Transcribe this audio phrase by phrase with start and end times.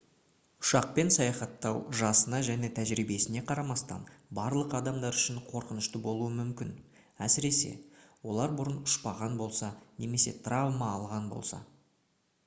[0.63, 4.07] ұшақпен саяхаттау жасына және тәжірибесіне қарамастан
[4.39, 6.73] барлық адамдар үшін қорқынышты болуы мүмкін
[7.27, 7.73] әсіресе
[8.33, 9.73] олар бұрын ұшпаған болса
[10.07, 11.61] немесе травма алған болса